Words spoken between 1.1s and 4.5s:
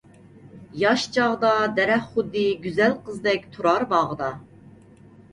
چاغدا دەرەخ خۇددى گۈزەل قىزدەك تۇرار باغدا.